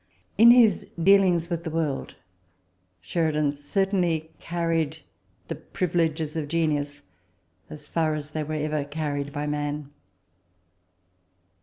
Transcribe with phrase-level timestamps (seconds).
[0.23, 2.15] * In his dealings with the world,
[3.01, 4.97] Sheridan certainly carried
[5.47, 7.03] the privileges of genius
[7.69, 9.91] as far as they were ever carried by man.